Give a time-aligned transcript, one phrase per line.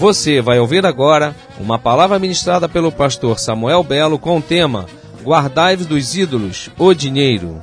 [0.00, 4.86] Você vai ouvir agora uma palavra ministrada pelo pastor Samuel Belo com o tema
[5.22, 7.60] Guardai-vos dos ídolos, o dinheiro.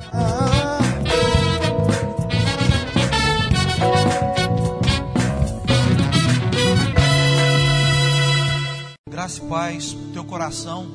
[9.10, 10.86] Graça e paz no teu coração.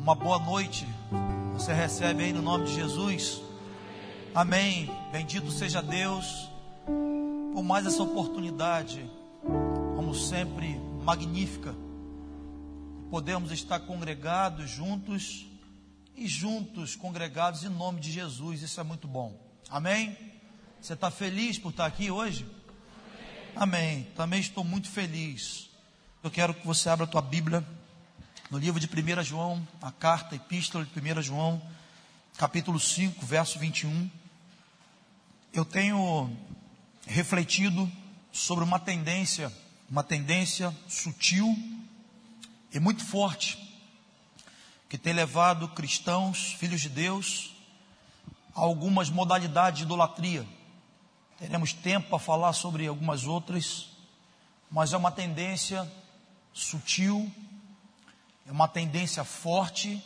[0.00, 0.84] Uma boa noite.
[1.52, 3.40] Você recebe aí no nome de Jesus.
[4.34, 4.90] Amém.
[5.12, 6.50] Bendito seja Deus
[7.54, 9.08] por mais essa oportunidade
[10.14, 11.74] sempre, magnífica.
[13.10, 15.46] Podemos estar congregados juntos
[16.16, 18.62] e juntos congregados em nome de Jesus.
[18.62, 19.38] Isso é muito bom.
[19.68, 20.16] Amém?
[20.80, 22.46] Você está feliz por estar aqui hoje?
[23.56, 24.04] Amém.
[24.16, 25.70] Também estou muito feliz.
[26.22, 27.66] Eu quero que você abra a tua Bíblia
[28.50, 31.60] no livro de 1 João, a carta, epístola de 1 João,
[32.36, 34.10] capítulo 5, verso 21.
[35.52, 36.30] Eu tenho
[37.06, 37.90] refletido
[38.32, 39.52] sobre uma tendência
[39.90, 41.56] uma tendência sutil
[42.72, 43.58] e muito forte
[44.88, 47.52] que tem levado cristãos, filhos de Deus,
[48.54, 50.46] a algumas modalidades de idolatria.
[51.38, 53.88] Teremos tempo para falar sobre algumas outras,
[54.70, 55.90] mas é uma tendência
[56.52, 57.28] sutil,
[58.46, 60.00] é uma tendência forte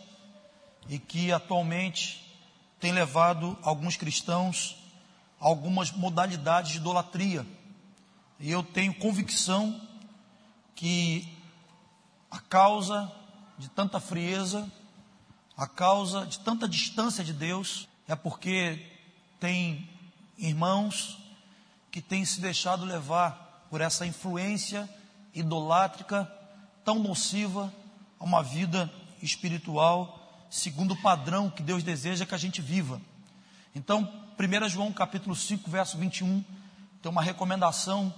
[0.89, 2.25] e que atualmente
[2.81, 4.77] tem levado alguns cristãos
[5.41, 7.47] a algumas modalidades de idolatria
[8.41, 9.81] e eu tenho convicção
[10.75, 11.29] que
[12.31, 13.11] a causa
[13.59, 14.71] de tanta frieza,
[15.57, 18.87] a causa de tanta distância de Deus, é porque
[19.41, 19.89] tem
[20.37, 21.19] irmãos
[21.91, 24.89] que têm se deixado levar por essa influência
[25.35, 26.31] idolátrica
[26.85, 27.73] tão nociva
[28.21, 33.01] a uma vida espiritual segundo o padrão que Deus deseja que a gente viva.
[33.75, 36.43] Então, 1 João capítulo 5, verso 21,
[37.03, 38.15] tem uma recomendação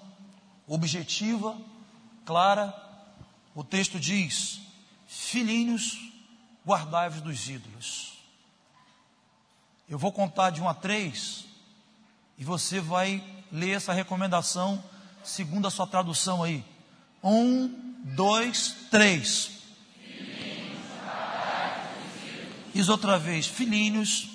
[0.70, 1.58] objetiva,
[2.24, 2.72] clara.
[3.54, 4.60] O texto diz:
[5.08, 5.98] Filhinhos,
[6.64, 8.12] guardai-vos dos ídolos.
[9.88, 11.44] Eu vou contar de 1 a 3
[12.38, 14.82] e você vai ler essa recomendação
[15.24, 16.64] segundo a sua tradução aí.
[17.22, 17.68] Um,
[18.14, 19.50] dois, três.
[22.72, 24.28] Diz outra vez, filhinhos,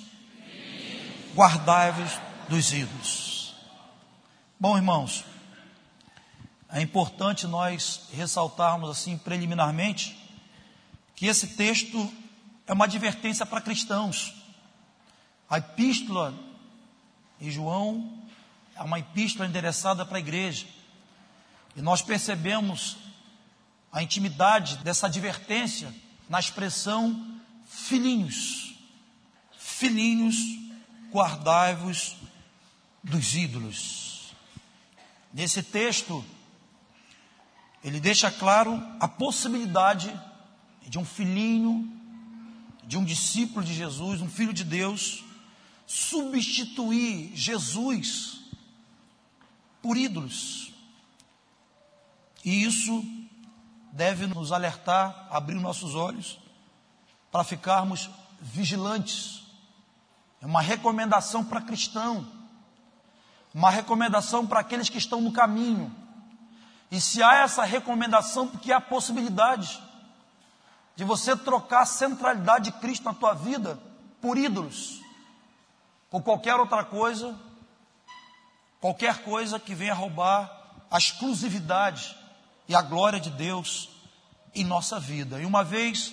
[1.34, 2.12] guardai-vos
[2.50, 3.54] dos ídolos.
[4.60, 5.24] Bom, irmãos,
[6.68, 10.16] é importante nós ressaltarmos assim preliminarmente
[11.14, 12.12] que esse texto
[12.66, 14.34] é uma advertência para cristãos.
[15.48, 16.34] A epístola
[17.40, 18.20] de João
[18.74, 20.66] é uma epístola endereçada para a igreja.
[21.76, 22.96] E nós percebemos
[23.92, 25.94] a intimidade dessa advertência
[26.28, 28.74] na expressão filhinhos.
[29.56, 30.36] Filhinhos,
[31.12, 32.16] guardai-vos
[33.02, 34.34] dos ídolos.
[35.32, 36.24] Nesse texto,
[37.82, 40.12] ele deixa claro a possibilidade
[40.82, 41.90] de um filhinho,
[42.84, 45.24] de um discípulo de Jesus, um filho de Deus,
[45.86, 48.40] substituir Jesus
[49.82, 50.72] por ídolos.
[52.44, 53.04] E isso
[53.92, 56.38] deve nos alertar, abrir nossos olhos,
[57.30, 58.08] para ficarmos
[58.40, 59.42] vigilantes.
[60.40, 62.26] É uma recomendação para cristão,
[63.52, 65.94] uma recomendação para aqueles que estão no caminho
[66.90, 69.82] e se há essa recomendação, porque há possibilidade
[70.94, 73.78] de você trocar a centralidade de Cristo na tua vida
[74.20, 75.00] por ídolos,
[76.10, 77.38] por qualquer outra coisa,
[78.80, 80.50] qualquer coisa que venha roubar
[80.90, 82.16] a exclusividade
[82.68, 83.90] e a glória de Deus
[84.54, 85.40] em nossa vida.
[85.40, 86.12] E uma vez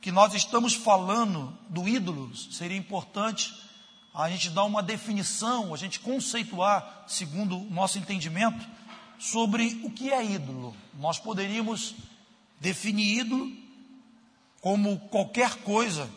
[0.00, 3.54] que nós estamos falando do ídolo, seria importante
[4.14, 8.66] a gente dar uma definição, a gente conceituar, segundo o nosso entendimento,
[9.18, 10.76] sobre o que é ídolo.
[10.98, 11.94] Nós poderíamos
[12.60, 13.52] definir ídolo
[14.60, 16.08] como qualquer coisa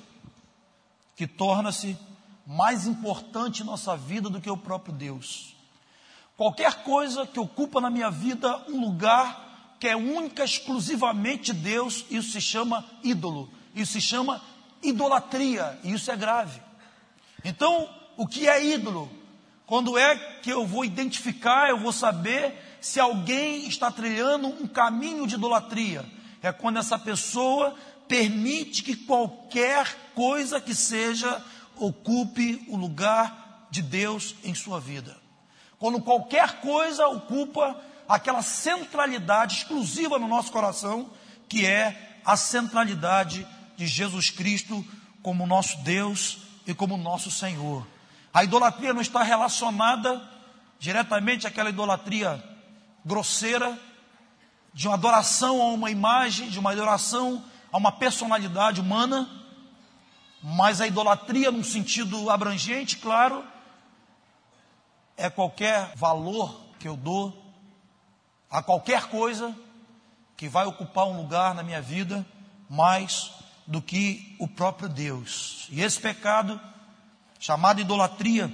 [1.15, 1.97] que torna-se
[2.45, 5.55] mais importante em nossa vida do que o próprio Deus.
[6.35, 12.31] Qualquer coisa que ocupa na minha vida um lugar que é única, exclusivamente Deus, isso
[12.31, 14.41] se chama ídolo, isso se chama
[14.81, 16.61] idolatria, e isso é grave.
[17.43, 19.09] Então, o que é ídolo?
[19.65, 25.27] Quando é que eu vou identificar, eu vou saber se alguém está trilhando um caminho
[25.27, 26.05] de idolatria.
[26.41, 27.75] É quando essa pessoa
[28.07, 31.43] permite que qualquer coisa que seja
[31.75, 35.15] ocupe o lugar de Deus em sua vida.
[35.77, 41.11] Quando qualquer coisa ocupa aquela centralidade exclusiva no nosso coração,
[41.47, 43.47] que é a centralidade
[43.77, 44.85] de Jesus Cristo
[45.21, 47.85] como nosso Deus e como nosso Senhor.
[48.33, 50.21] A idolatria não está relacionada
[50.79, 52.43] diretamente àquela idolatria
[53.09, 53.75] grosseira
[54.71, 59.27] de uma adoração a uma imagem, de uma adoração a uma personalidade humana,
[60.43, 63.43] mas a idolatria, num sentido abrangente, claro,
[65.17, 67.35] é qualquer valor que eu dou
[68.49, 69.55] a qualquer coisa
[70.37, 72.25] que vai ocupar um lugar na minha vida
[72.69, 73.31] mais
[73.65, 75.67] do que o próprio Deus.
[75.71, 76.59] E esse pecado,
[77.39, 78.51] chamado idolatria,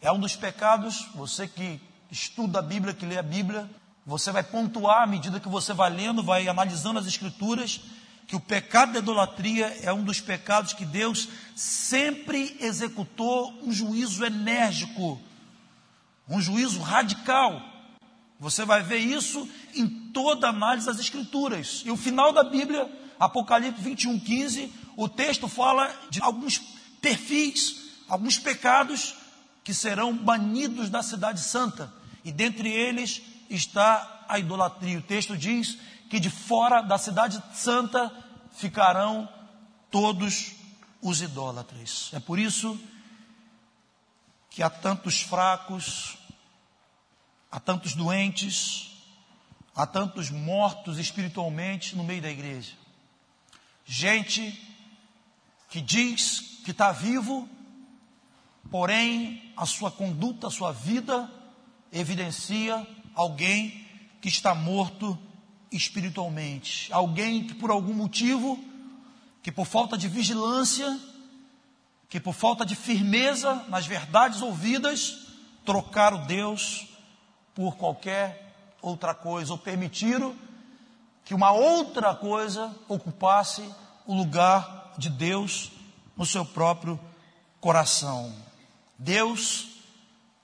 [0.00, 1.80] é um dos pecados, você que
[2.10, 3.68] estuda a Bíblia, que lê a Bíblia,
[4.04, 7.80] você vai pontuar à medida que você vai lendo, vai analisando as Escrituras,
[8.26, 14.24] que o pecado da idolatria é um dos pecados que Deus sempre executou um juízo
[14.24, 15.20] enérgico,
[16.28, 17.62] um juízo radical.
[18.40, 21.82] Você vai ver isso em toda análise das Escrituras.
[21.84, 26.58] E o final da Bíblia, Apocalipse 21, 15, o texto fala de alguns
[27.00, 29.14] perfis, alguns pecados
[29.64, 31.97] que serão banidos da cidade santa.
[32.28, 34.98] E dentre eles está a idolatria.
[34.98, 35.78] O texto diz
[36.10, 38.12] que de fora da cidade santa
[38.52, 39.26] ficarão
[39.90, 40.52] todos
[41.00, 42.10] os idólatras.
[42.12, 42.78] É por isso
[44.50, 46.18] que há tantos fracos,
[47.50, 48.90] há tantos doentes,
[49.74, 52.74] há tantos mortos espiritualmente no meio da igreja.
[53.86, 54.52] Gente
[55.70, 57.48] que diz que está vivo,
[58.70, 61.37] porém a sua conduta, a sua vida
[61.92, 63.86] evidencia alguém
[64.20, 65.18] que está morto
[65.70, 68.58] espiritualmente, alguém que por algum motivo,
[69.42, 70.98] que por falta de vigilância,
[72.08, 75.26] que por falta de firmeza nas verdades ouvidas,
[75.64, 76.86] trocaram Deus
[77.54, 80.34] por qualquer outra coisa, ou permitiram
[81.24, 83.62] que uma outra coisa ocupasse
[84.06, 85.70] o lugar de Deus
[86.16, 86.98] no seu próprio
[87.60, 88.34] coração.
[88.98, 89.68] Deus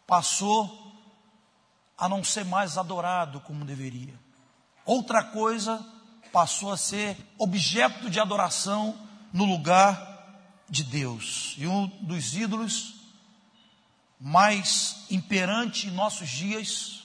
[0.07, 0.84] passou
[2.05, 4.13] a não ser mais adorado como deveria.
[4.85, 5.83] Outra coisa
[6.31, 8.95] passou a ser objeto de adoração
[9.33, 11.55] no lugar de Deus.
[11.57, 12.97] E um dos ídolos
[14.21, 17.05] mais imperante em nossos dias,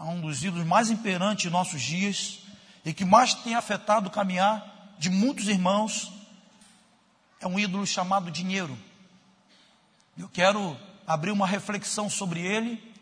[0.00, 2.40] um dos ídolos mais imperantes em nossos dias
[2.84, 6.10] e que mais tem afetado o caminhar de muitos irmãos,
[7.38, 8.76] é um ídolo chamado dinheiro.
[10.18, 10.76] Eu quero
[11.06, 12.92] abrir uma reflexão sobre ele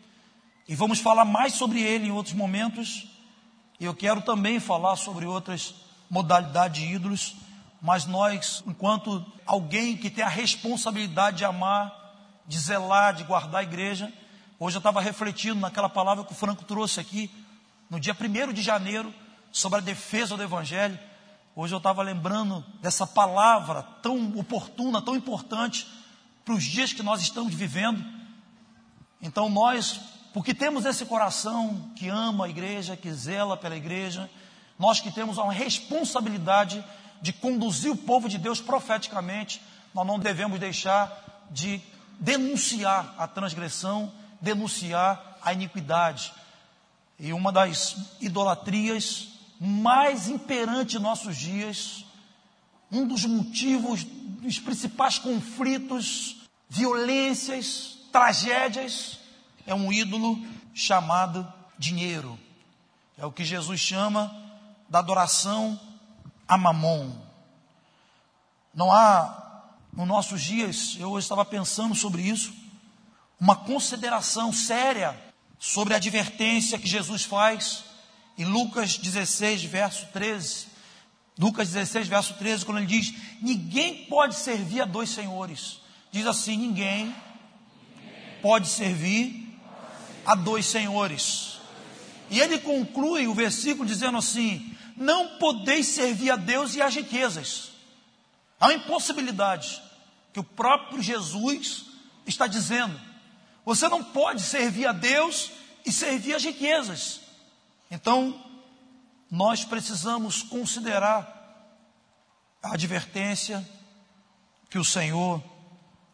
[0.67, 3.07] e vamos falar mais sobre ele em outros momentos.
[3.79, 5.75] Eu quero também falar sobre outras
[6.09, 7.35] modalidades de ídolos,
[7.81, 11.93] mas nós, enquanto alguém que tem a responsabilidade de amar,
[12.45, 14.11] de zelar, de guardar a igreja,
[14.59, 17.29] hoje eu estava refletindo naquela palavra que o Franco trouxe aqui,
[17.89, 19.13] no dia 1 de janeiro,
[19.51, 20.97] sobre a defesa do Evangelho.
[21.55, 25.85] Hoje eu estava lembrando dessa palavra tão oportuna, tão importante
[26.43, 28.03] para os dias que nós estamos vivendo.
[29.21, 29.99] Então nós,
[30.33, 34.29] porque temos esse coração que ama a igreja, que zela pela igreja,
[34.77, 36.83] nós que temos uma responsabilidade
[37.21, 39.61] de conduzir o povo de Deus profeticamente,
[39.93, 41.79] nós não devemos deixar de
[42.19, 46.33] denunciar a transgressão, denunciar a iniquidade.
[47.19, 49.27] E uma das idolatrias
[49.59, 52.03] mais imperantes em nossos dias,
[52.91, 56.37] um dos motivos dos principais conflitos,
[56.69, 59.19] violências, tragédias,
[59.65, 60.37] é um ídolo
[60.73, 62.37] chamado dinheiro.
[63.17, 64.35] É o que Jesus chama
[64.89, 65.79] da adoração
[66.47, 67.11] a mamon.
[68.73, 72.53] Não há, nos nossos dias, eu estava pensando sobre isso,
[73.39, 75.17] uma consideração séria
[75.59, 77.83] sobre a advertência que Jesus faz
[78.37, 80.70] em Lucas 16, verso 13.
[81.37, 85.79] Lucas 16, verso 13, quando ele diz: Ninguém pode servir a dois senhores.
[86.11, 87.15] Diz assim: Ninguém
[88.41, 89.59] pode servir
[90.25, 91.59] a dois senhores.
[92.29, 97.71] E ele conclui o versículo dizendo assim: Não podeis servir a Deus e às riquezas.
[98.59, 99.81] Há uma impossibilidade
[100.31, 101.85] que o próprio Jesus
[102.25, 102.99] está dizendo.
[103.65, 105.51] Você não pode servir a Deus
[105.85, 107.21] e servir as riquezas.
[107.89, 108.50] Então,
[109.31, 111.39] nós precisamos considerar
[112.61, 113.65] a advertência
[114.69, 115.41] que o Senhor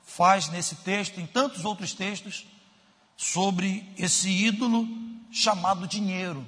[0.04, 2.46] faz nesse texto, em tantos outros textos,
[3.18, 4.88] sobre esse ídolo
[5.32, 6.46] chamado dinheiro.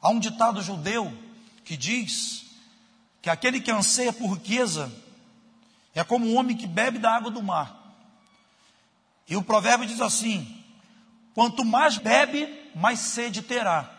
[0.00, 1.10] Há um ditado judeu
[1.64, 2.44] que diz
[3.22, 4.92] que aquele que anseia por riqueza
[5.94, 7.74] é como um homem que bebe da água do mar.
[9.26, 10.62] E o provérbio diz assim:
[11.34, 13.90] quanto mais bebe, mais sede terá.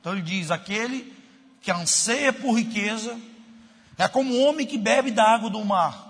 [0.00, 1.15] Então ele diz: aquele
[1.60, 3.18] que anseia por riqueza,
[3.98, 6.06] é como um homem que bebe da água do mar.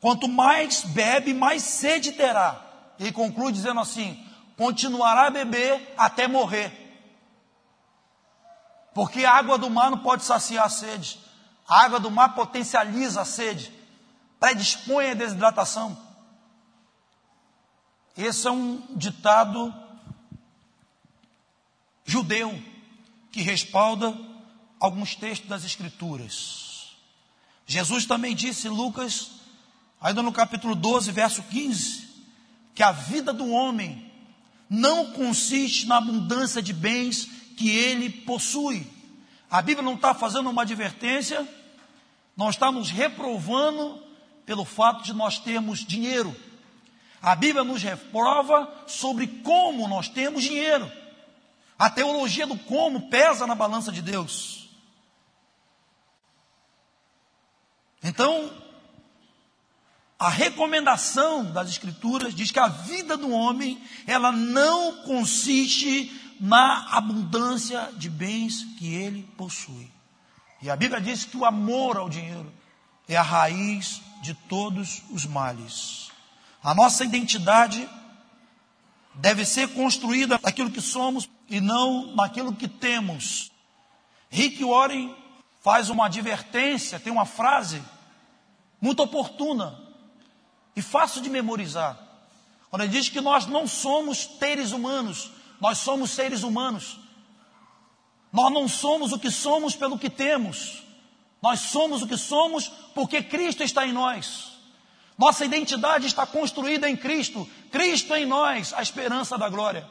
[0.00, 2.60] Quanto mais bebe, mais sede terá.
[2.98, 4.24] Ele conclui dizendo assim:
[4.56, 6.78] continuará a beber até morrer.
[8.94, 11.18] Porque a água do mar não pode saciar a sede.
[11.68, 13.72] A água do mar potencializa a sede,
[14.38, 15.96] predispõe a desidratação.
[18.16, 19.72] Esse é um ditado
[22.04, 22.60] judeu
[23.30, 24.12] que respalda
[24.82, 26.90] alguns textos das Escrituras.
[27.64, 29.30] Jesus também disse em Lucas,
[30.00, 32.08] ainda no capítulo 12, verso 15,
[32.74, 34.10] que a vida do homem
[34.68, 38.84] não consiste na abundância de bens que ele possui.
[39.48, 41.46] A Bíblia não está fazendo uma advertência,
[42.36, 44.02] não está nos reprovando
[44.44, 46.34] pelo fato de nós termos dinheiro.
[47.22, 50.90] A Bíblia nos reprova sobre como nós temos dinheiro.
[51.78, 54.61] A teologia do como pesa na balança de Deus.
[58.02, 58.50] Então,
[60.18, 67.92] a recomendação das escrituras diz que a vida do homem, ela não consiste na abundância
[67.96, 69.90] de bens que ele possui.
[70.60, 72.52] E a Bíblia diz que o amor ao dinheiro
[73.08, 76.10] é a raiz de todos os males.
[76.62, 77.88] A nossa identidade
[79.14, 83.50] deve ser construída naquilo que somos e não naquilo que temos.
[84.30, 85.14] Rick Warren
[85.62, 87.82] faz uma advertência, tem uma frase
[88.80, 89.78] muito oportuna
[90.74, 91.96] e fácil de memorizar.
[92.68, 96.98] Quando ele diz que nós não somos seres humanos, nós somos seres humanos.
[98.32, 100.82] Nós não somos o que somos pelo que temos.
[101.40, 104.52] Nós somos o que somos porque Cristo está em nós.
[105.16, 109.86] Nossa identidade está construída em Cristo, Cristo em nós, a esperança da glória.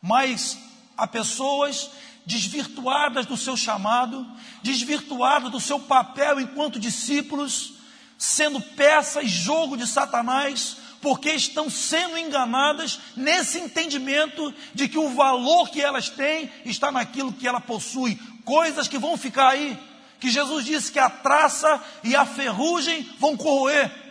[0.00, 0.58] Mas
[0.96, 1.90] há pessoas
[2.24, 4.26] desvirtuadas do seu chamado,
[4.62, 7.74] desvirtuadas do seu papel enquanto discípulos,
[8.16, 15.08] sendo peça e jogo de Satanás, porque estão sendo enganadas nesse entendimento de que o
[15.10, 19.76] valor que elas têm está naquilo que ela possui, coisas que vão ficar aí,
[20.20, 24.02] que Jesus disse que a traça e a ferrugem vão corroer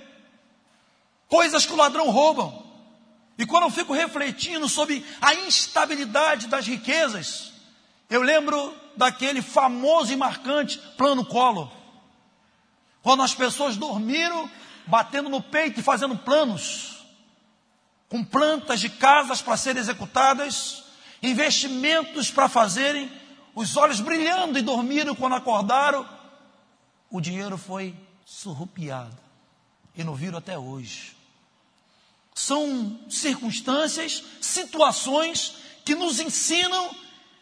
[1.31, 2.61] coisas que o ladrão roubam.
[3.37, 7.50] E quando eu fico refletindo sobre a instabilidade das riquezas,
[8.11, 11.71] eu lembro daquele famoso e marcante plano Collor.
[13.01, 14.51] Quando as pessoas dormiram,
[14.85, 17.05] batendo no peito e fazendo planos,
[18.09, 20.83] com plantas de casas para serem executadas,
[21.23, 23.09] investimentos para fazerem,
[23.55, 26.05] os olhos brilhando e dormiram quando acordaram,
[27.09, 29.17] o dinheiro foi surrupiado
[29.95, 31.15] e não viram até hoje.
[32.35, 36.93] São circunstâncias, situações que nos ensinam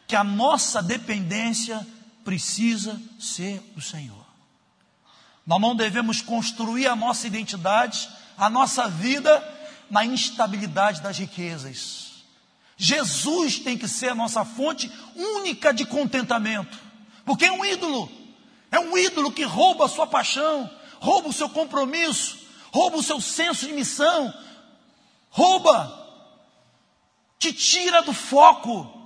[0.09, 1.85] que a nossa dependência
[2.25, 4.25] precisa ser do Senhor.
[5.45, 9.47] Nós não devemos construir a nossa identidade, a nossa vida
[9.87, 12.23] na instabilidade das riquezas.
[12.75, 16.79] Jesus tem que ser a nossa fonte única de contentamento,
[17.23, 18.11] porque é um ídolo,
[18.71, 20.67] é um ídolo que rouba a sua paixão,
[20.99, 22.35] rouba o seu compromisso,
[22.71, 24.33] rouba o seu senso de missão,
[25.29, 25.95] rouba,
[27.37, 28.98] te tira do foco.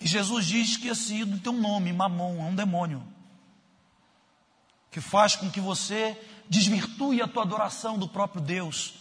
[0.00, 3.02] E Jesus diz que esse ídolo tem um nome, Mamon, é um demônio,
[4.90, 8.94] que faz com que você desvirtue a tua adoração do próprio Deus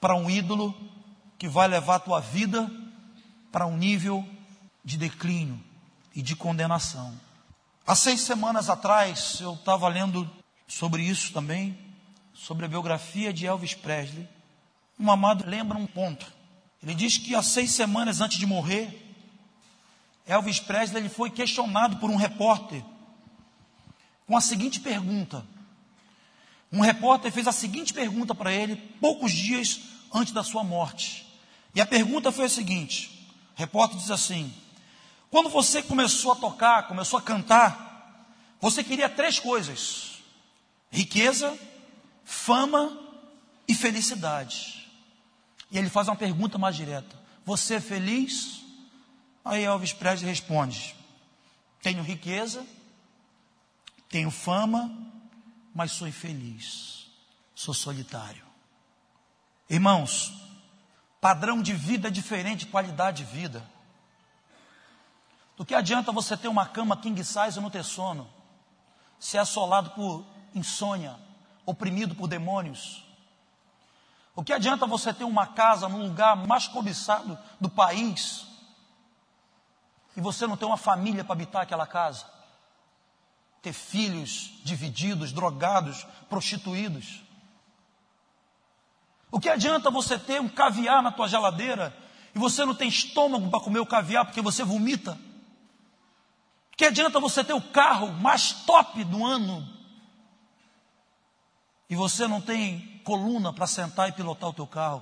[0.00, 0.74] para um ídolo
[1.38, 2.70] que vai levar a tua vida
[3.50, 4.26] para um nível
[4.84, 5.60] de declínio
[6.14, 7.18] e de condenação.
[7.86, 10.30] Há seis semanas atrás, eu estava lendo
[10.66, 11.78] sobre isso também,
[12.32, 14.28] sobre a biografia de Elvis Presley,
[14.98, 16.26] um amado lembra um ponto.
[16.82, 19.07] Ele diz que há seis semanas antes de morrer,
[20.28, 22.84] Elvis Presley ele foi questionado por um repórter
[24.26, 25.44] com a seguinte pergunta.
[26.70, 29.80] Um repórter fez a seguinte pergunta para ele poucos dias
[30.12, 31.26] antes da sua morte.
[31.74, 34.52] E a pergunta foi a seguinte: o repórter diz assim:
[35.30, 38.28] Quando você começou a tocar, começou a cantar,
[38.60, 40.18] você queria três coisas:
[40.90, 41.58] riqueza,
[42.22, 43.00] fama
[43.66, 44.90] e felicidade.
[45.70, 48.67] E ele faz uma pergunta mais direta: Você é feliz?
[49.48, 50.94] Aí Elvis Presley responde:
[51.82, 52.66] Tenho riqueza,
[54.10, 54.94] tenho fama,
[55.74, 57.10] mas sou infeliz,
[57.54, 58.44] sou solitário.
[59.70, 60.34] Irmãos,
[61.18, 63.66] padrão de vida é diferente de qualidade de vida.
[65.56, 68.28] Do que adianta você ter uma cama king size e não ter sono?
[69.18, 71.16] Ser assolado por insônia,
[71.64, 73.02] oprimido por demônios.
[74.36, 78.46] O que adianta você ter uma casa no lugar mais cobiçado do país
[80.18, 82.26] e você não ter uma família para habitar aquela casa?
[83.62, 87.22] Ter filhos divididos, drogados, prostituídos.
[89.30, 91.96] O que adianta você ter um caviar na tua geladeira
[92.34, 95.16] e você não tem estômago para comer o caviar porque você vomita?
[96.76, 99.72] Que adianta você ter o carro mais top do ano
[101.88, 105.00] e você não tem coluna para sentar e pilotar o teu carro?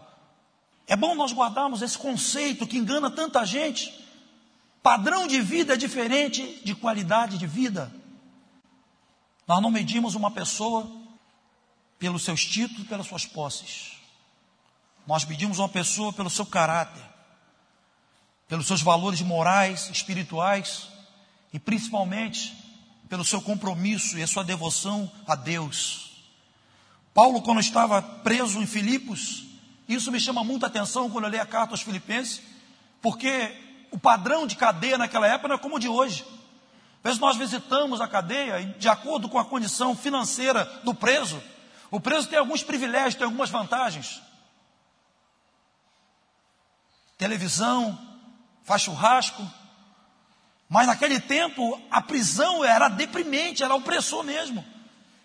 [0.87, 4.05] É bom nós guardarmos esse conceito que engana tanta gente.
[4.87, 7.93] Padrão de vida é diferente de qualidade de vida.
[9.45, 10.88] Nós não medimos uma pessoa
[11.99, 13.97] pelos seus títulos, pelas suas posses.
[15.05, 17.02] Nós medimos uma pessoa pelo seu caráter,
[18.47, 20.87] pelos seus valores morais, espirituais
[21.52, 22.57] e principalmente
[23.09, 26.12] pelo seu compromisso e a sua devoção a Deus.
[27.12, 29.47] Paulo, quando estava preso em Filipos,
[29.88, 32.40] isso me chama muita atenção quando eu leio a carta aos Filipenses,
[33.02, 33.66] porque
[33.97, 36.23] o padrão de cadeia naquela época não é como o de hoje.
[36.99, 41.43] Às vezes nós visitamos a cadeia e, de acordo com a condição financeira do preso,
[41.91, 44.21] o preso tem alguns privilégios, tem algumas vantagens.
[47.17, 47.99] Televisão,
[48.65, 49.43] faz churrasco.
[50.69, 54.62] Mas naquele tempo a prisão era deprimente, era opressor mesmo.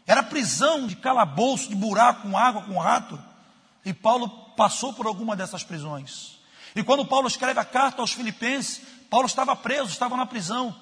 [0.07, 3.21] Era prisão de calabouço, de buraco, com água, com rato.
[3.83, 6.40] E Paulo passou por alguma dessas prisões.
[6.75, 10.75] E quando Paulo escreve a carta aos Filipenses, Paulo estava preso, estava na prisão.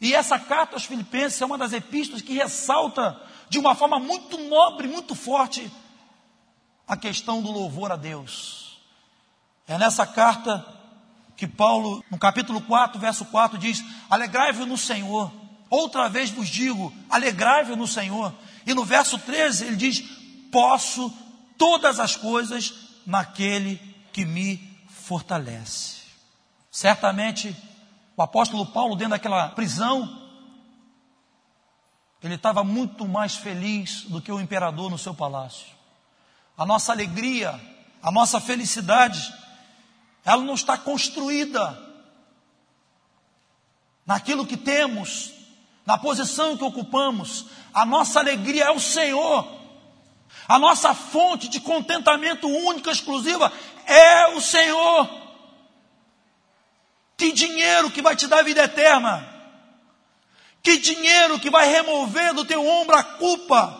[0.00, 4.36] E essa carta aos Filipenses é uma das epístolas que ressalta de uma forma muito
[4.38, 5.70] nobre, muito forte,
[6.86, 8.78] a questão do louvor a Deus.
[9.66, 10.66] É nessa carta
[11.36, 15.30] que Paulo, no capítulo 4, verso 4, diz: Alegrai-vos no Senhor.
[15.70, 18.32] Outra vez vos digo: alegrai-vos no Senhor.
[18.66, 20.02] E no verso 13 ele diz:
[20.50, 21.12] Posso
[21.56, 22.74] todas as coisas
[23.06, 23.80] naquele
[24.12, 24.67] que me
[25.08, 26.02] fortalece.
[26.70, 27.56] Certamente,
[28.14, 30.28] o apóstolo Paulo, dentro daquela prisão,
[32.22, 35.66] ele estava muito mais feliz do que o imperador no seu palácio.
[36.58, 37.58] A nossa alegria,
[38.02, 39.32] a nossa felicidade,
[40.26, 41.78] ela não está construída
[44.04, 45.32] naquilo que temos,
[45.86, 47.46] na posição que ocupamos.
[47.72, 49.57] A nossa alegria é o Senhor.
[50.48, 53.52] A nossa fonte de contentamento única, exclusiva,
[53.84, 55.06] é o Senhor.
[57.18, 59.28] Que dinheiro que vai te dar vida eterna.
[60.62, 63.78] Que dinheiro que vai remover do teu ombro a culpa.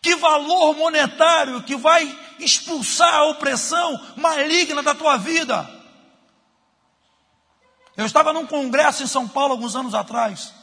[0.00, 5.68] Que valor monetário que vai expulsar a opressão maligna da tua vida.
[7.96, 10.54] Eu estava num congresso em São Paulo alguns anos atrás.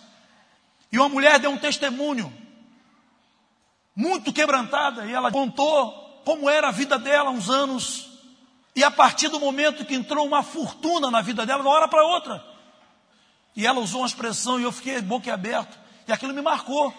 [0.90, 2.39] E uma mulher deu um testemunho
[3.96, 8.10] muito quebrantada, e ela contou como era a vida dela uns anos.
[8.76, 11.88] E a partir do momento que entrou uma fortuna na vida dela, de uma hora
[11.88, 12.44] para outra.
[13.56, 15.78] E ela usou uma expressão e eu fiquei boquiaberto.
[16.08, 16.94] E aquilo me marcou.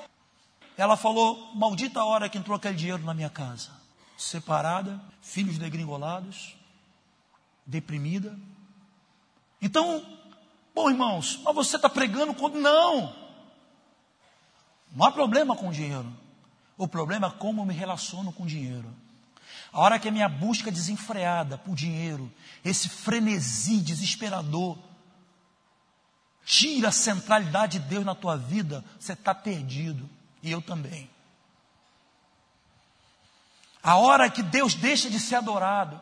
[0.76, 3.70] Ela falou: Maldita hora que entrou aquele dinheiro na minha casa.
[4.16, 6.54] Separada, filhos degringolados,
[7.64, 8.38] deprimida.
[9.62, 10.04] Então,
[10.74, 12.58] bom irmãos, mas você está pregando quando.
[12.58, 13.14] Não!
[14.92, 16.12] Não há problema com o dinheiro.
[16.80, 18.90] O problema é como eu me relaciono com o dinheiro.
[19.70, 22.32] A hora que a minha busca desenfreada por dinheiro,
[22.64, 24.78] esse frenesi desesperador,
[26.42, 30.08] tira a centralidade de Deus na tua vida, você está perdido.
[30.42, 31.10] E eu também.
[33.82, 36.00] A hora que Deus deixa de ser adorado,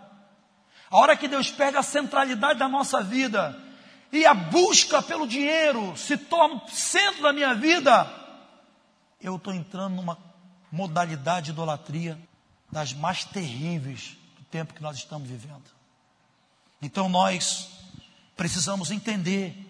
[0.89, 3.61] a hora que Deus perde a centralidade da nossa vida,
[4.13, 8.09] e a busca pelo dinheiro se torna o centro da minha vida,
[9.21, 10.28] eu estou entrando numa
[10.71, 12.19] modalidade de idolatria
[12.71, 15.65] das mais terríveis do tempo que nós estamos vivendo.
[16.81, 17.69] Então nós
[18.37, 19.67] precisamos entender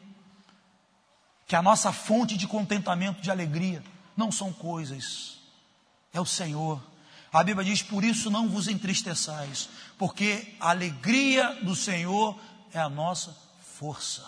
[1.46, 3.82] que a nossa fonte de contentamento, de alegria,
[4.16, 5.38] não são coisas,
[6.12, 6.82] é o Senhor.
[7.32, 12.38] A Bíblia diz: por isso não vos entristeçais, porque a alegria do Senhor
[12.72, 13.34] é a nossa
[13.78, 14.24] força.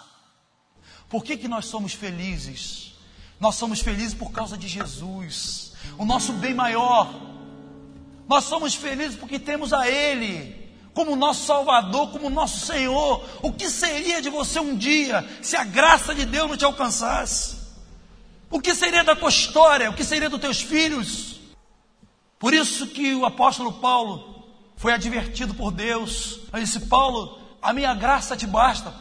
[1.09, 2.94] Por que, que nós somos felizes?
[3.40, 7.11] Nós somos felizes por causa de Jesus o nosso bem maior.
[8.29, 10.61] Nós somos felizes porque temos a Ele
[10.92, 13.24] como nosso Salvador, como nosso Senhor.
[13.42, 17.59] O que seria de você um dia se a graça de Deus não te alcançasse?
[18.50, 19.90] O que seria da tua história?
[19.90, 21.40] O que seria dos teus filhos?
[22.38, 24.44] Por isso que o apóstolo Paulo
[24.76, 26.40] foi advertido por Deus.
[26.53, 28.92] Ele disse: Paulo, a minha graça te basta,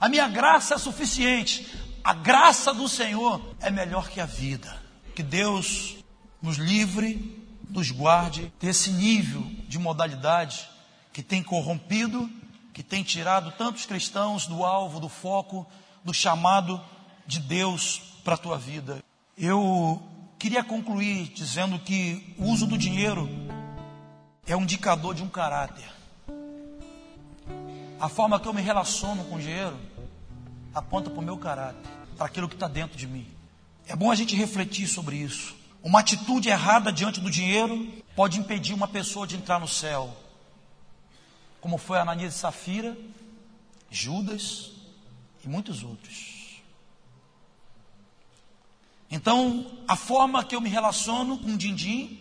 [0.00, 1.68] a minha graça é suficiente.
[2.02, 4.80] A graça do Senhor é melhor que a vida.
[5.14, 5.96] Que Deus
[6.40, 10.68] nos livre, nos guarde desse nível de modalidade
[11.12, 12.30] que tem corrompido,
[12.72, 15.66] que tem tirado tantos cristãos do alvo, do foco,
[16.02, 16.80] do chamado
[17.26, 19.02] de Deus para a tua vida.
[19.36, 20.02] Eu
[20.38, 23.28] queria concluir dizendo que o uso do dinheiro
[24.46, 25.84] é um indicador de um caráter.
[28.00, 29.76] A forma que eu me relaciono com o dinheiro
[30.74, 33.26] aponta para o meu caráter, para aquilo que está dentro de mim.
[33.86, 35.56] É bom a gente refletir sobre isso.
[35.82, 40.14] Uma atitude errada diante do dinheiro pode impedir uma pessoa de entrar no céu,
[41.60, 42.96] como foi Ananias e Safira,
[43.90, 44.72] Judas
[45.44, 46.60] e muitos outros.
[49.10, 52.20] Então, a forma que eu me relaciono com o din-din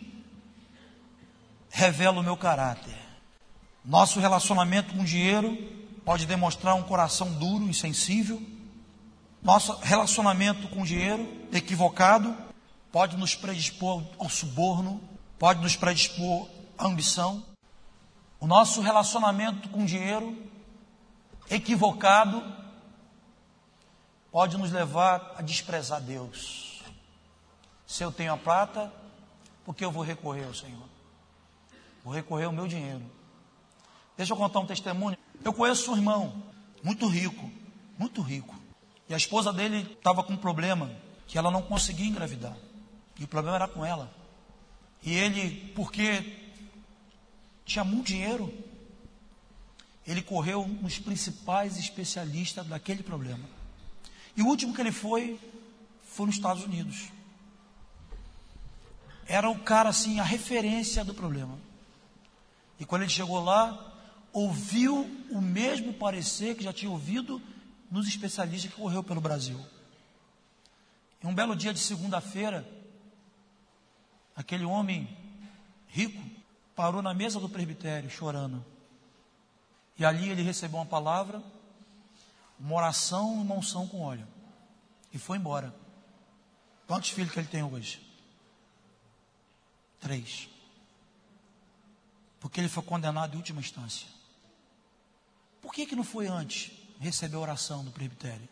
[1.70, 2.98] revela o meu caráter.
[3.86, 5.56] Nosso relacionamento com o dinheiro
[6.10, 8.42] pode demonstrar um coração duro, insensível.
[9.44, 12.36] Nosso relacionamento com o dinheiro equivocado
[12.92, 15.00] pode nos predispor ao suborno,
[15.38, 17.46] pode nos predispor à ambição.
[18.40, 20.36] O nosso relacionamento com o dinheiro
[21.48, 22.44] equivocado
[24.32, 26.82] pode nos levar a desprezar Deus.
[27.86, 28.92] Se eu tenho a prata,
[29.64, 30.90] por que eu vou recorrer ao Senhor?
[32.04, 33.06] Vou recorrer ao meu dinheiro.
[34.18, 35.16] Deixa eu contar um testemunho.
[35.44, 36.44] Eu conheço um irmão,
[36.84, 37.50] muito rico,
[37.98, 38.56] muito rico.
[39.08, 40.92] E a esposa dele estava com um problema,
[41.28, 42.56] que ela não conseguia engravidar.
[43.20, 44.12] E o problema era com ela.
[45.04, 46.38] E ele, porque
[47.66, 48.54] tinha muito dinheiro,
[50.06, 53.48] ele correu nos principais especialistas daquele problema.
[54.36, 55.40] E o último que ele foi,
[56.04, 57.10] foi nos Estados Unidos.
[59.28, 61.58] Era o cara, assim, a referência do problema.
[62.80, 63.94] E quando ele chegou lá,
[64.34, 67.42] ouviu o mesmo parecer que já tinha ouvido
[67.90, 69.60] nos especialistas que correu pelo Brasil.
[71.24, 72.68] Em um belo dia de segunda-feira,
[74.36, 75.18] aquele homem
[75.88, 76.24] rico
[76.76, 78.64] parou na mesa do presbitério chorando.
[79.98, 81.44] E ali ele recebeu uma palavra,
[82.58, 84.28] uma oração e uma unção com óleo.
[85.12, 85.76] E foi embora.
[86.88, 88.02] Quantos filhos que ele tem hoje?
[90.00, 90.48] Três.
[92.40, 94.08] Porque ele foi condenado em última instância.
[95.62, 98.48] Por que, que não foi antes receber a oração do presbitério?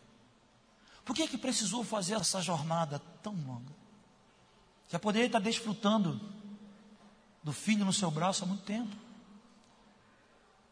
[1.04, 3.72] Por que, que precisou fazer essa jornada tão longa?
[4.88, 6.20] Já poderia estar desfrutando
[7.42, 8.94] do filho no seu braço há muito tempo.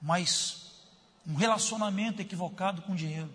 [0.01, 0.73] Mas
[1.27, 3.33] um relacionamento equivocado com dinheiro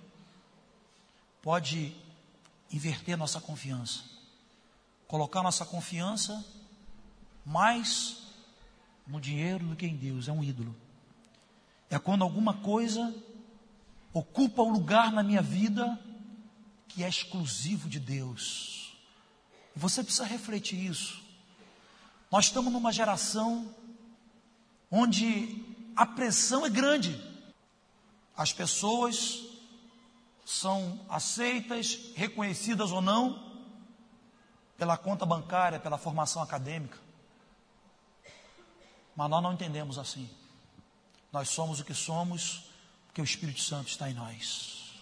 [1.41, 1.95] pode
[2.71, 4.03] inverter nossa confiança.
[5.07, 6.45] Colocar nossa confiança
[7.45, 8.17] mais
[9.05, 10.27] no dinheiro do que em Deus.
[10.27, 10.75] É um ídolo.
[11.91, 13.13] É quando alguma coisa
[14.13, 15.99] ocupa um lugar na minha vida
[16.87, 18.97] que é exclusivo de Deus.
[19.75, 21.21] E você precisa refletir isso.
[22.31, 23.75] Nós estamos numa geração
[24.89, 27.21] onde a pressão é grande.
[28.37, 29.41] As pessoas
[30.45, 33.51] são aceitas, reconhecidas ou não,
[34.77, 36.97] pela conta bancária, pela formação acadêmica.
[39.13, 40.29] Mas nós não entendemos assim.
[41.31, 42.65] Nós somos o que somos
[43.07, 44.93] porque o Espírito Santo está em nós.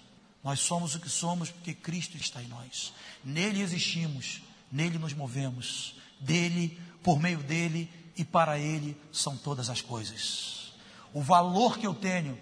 [0.44, 2.94] Nós somos o que somos porque Cristo está em nós.
[3.24, 9.82] Nele existimos, nele nos movemos, dele, por meio dele e para ele são todas as
[9.82, 10.74] coisas.
[11.14, 12.38] O valor que eu tenho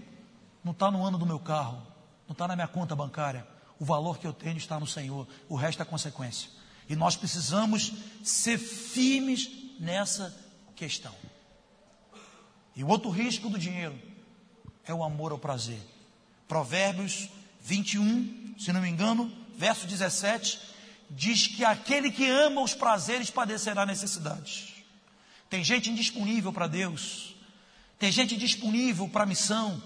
[0.64, 1.82] não está no ano do meu carro,
[2.28, 3.48] não está na minha conta bancária.
[3.80, 5.28] O valor que eu tenho está no Senhor.
[5.48, 6.50] O resto é consequência.
[6.90, 10.36] E nós precisamos ser firmes nessa
[10.76, 11.14] questão.
[12.78, 14.00] E o outro risco do dinheiro
[14.86, 15.82] é o amor ao prazer.
[16.48, 17.28] Provérbios
[17.60, 20.60] 21, se não me engano, verso 17,
[21.10, 24.76] diz que aquele que ama os prazeres padecerá necessidades.
[25.50, 27.36] Tem gente indisponível para Deus,
[27.98, 29.82] tem gente disponível para a missão,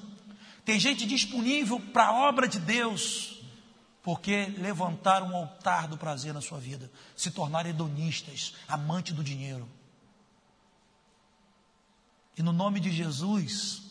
[0.65, 3.39] tem gente disponível para a obra de Deus,
[4.03, 9.65] porque levantaram um altar do prazer na sua vida, se tornaram hedonistas, amante do dinheiro.
[12.37, 13.81] E no nome de Jesus,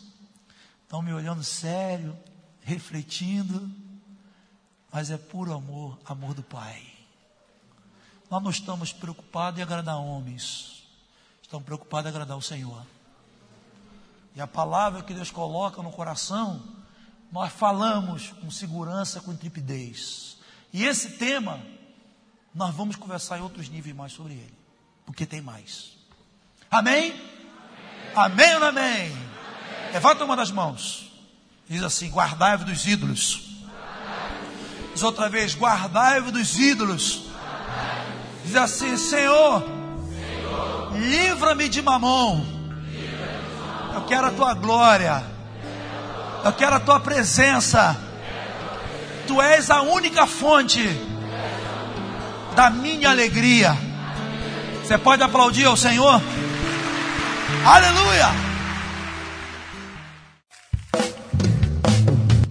[0.83, 2.17] estão me olhando sério,
[2.61, 3.71] refletindo,
[4.91, 6.85] mas é puro amor, amor do Pai.
[8.29, 10.83] Nós não estamos preocupados em agradar homens,
[11.41, 12.85] estamos preocupados em agradar o Senhor.
[14.35, 16.61] E a palavra que Deus coloca no coração,
[17.31, 20.37] nós falamos com segurança, com intrepidez.
[20.73, 21.61] E esse tema,
[22.53, 24.57] nós vamos conversar em outros níveis mais sobre ele,
[25.05, 25.97] porque tem mais.
[26.69, 27.13] Amém?
[28.15, 28.83] Amém ou amém?
[28.83, 29.17] amém?
[29.93, 31.11] Levanta uma das mãos.
[31.69, 33.41] Diz assim: guardai-vos dos ídolos.
[34.93, 37.23] Diz outra vez: guardai-vos dos ídolos.
[38.43, 39.63] Diz assim: Senhor,
[40.93, 42.45] livra-me de mamão.
[43.93, 45.23] Eu quero a tua glória.
[46.43, 47.97] Eu quero a tua presença.
[49.27, 50.83] Tu és a única fonte
[52.55, 53.77] da minha alegria.
[54.83, 56.21] Você pode aplaudir ao Senhor?
[57.63, 58.25] Aleluia!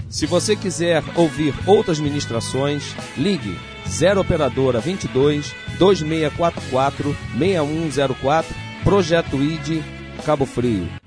[0.08, 9.82] Se você quiser ouvir outras ministrações, ligue 0 operadora 22 2644 6104 Projeto ID
[10.24, 10.99] Cabo Frio